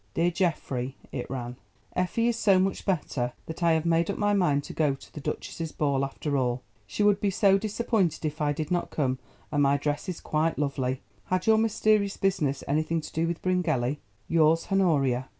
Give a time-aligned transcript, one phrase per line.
[0.15, 1.57] "DEAR GEOFFREY," it ran,
[1.95, 5.13] "Effie is so much better that I have made up my mind to go to
[5.13, 6.63] the duchess's ball after all.
[6.87, 9.19] She would be so disappointed if I did not come,
[9.51, 11.01] and my dress is quite lovely.
[11.25, 15.29] Had your mysterious business anything to do with Bryngelly?—Yours, HONORIA."